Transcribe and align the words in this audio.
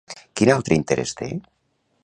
Quin 0.39 0.51
altre 0.53 0.79
interès 0.79 1.13
té? 1.21 1.31